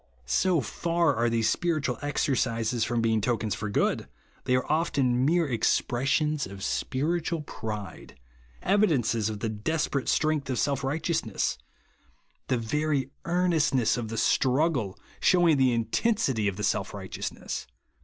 [0.25, 4.07] So far are these spiritual exercises from being tokens for good,
[4.45, 8.19] they are often mere expressions of spiritual pride,—
[8.63, 11.59] evi dences of the desperate strength of self righteousness;
[12.47, 17.67] the very earnestness of the .struggle shewing the intensity of the self righteousness.